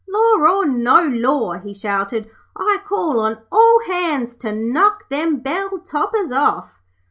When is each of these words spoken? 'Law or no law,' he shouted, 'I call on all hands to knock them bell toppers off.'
'Law 0.07 0.37
or 0.39 0.65
no 0.65 0.99
law,' 1.03 1.59
he 1.59 1.75
shouted, 1.75 2.27
'I 2.57 2.79
call 2.87 3.19
on 3.19 3.37
all 3.51 3.81
hands 3.85 4.35
to 4.37 4.51
knock 4.51 5.07
them 5.09 5.37
bell 5.41 5.77
toppers 5.77 6.31
off.' 6.31 6.71